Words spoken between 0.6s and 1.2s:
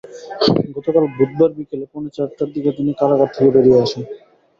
গতকাল